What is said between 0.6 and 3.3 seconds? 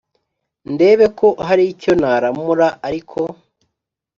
ndebe ko hari icyo naramura Ariko